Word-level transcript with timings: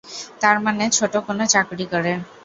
তার 0.41 0.57
মানে 0.65 0.83
ছোট 0.97 1.13
কোনো 1.27 1.43
চাকরি 1.53 1.85
করে। 1.93 2.11